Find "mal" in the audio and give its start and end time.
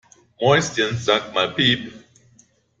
1.33-1.49